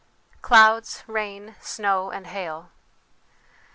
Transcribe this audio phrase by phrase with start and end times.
[0.41, 2.71] Clouds, Rain, Snow, and Hail.